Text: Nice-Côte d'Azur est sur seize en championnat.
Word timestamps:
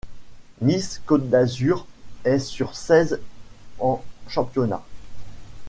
Nice-Côte 0.61 1.29
d'Azur 1.29 1.85
est 2.23 2.39
sur 2.39 2.73
seize 2.75 3.19
en 3.77 4.03
championnat. 4.27 4.83